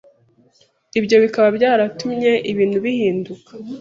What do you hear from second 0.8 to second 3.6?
ibyo bikaba byaratumye ibintu bihinduka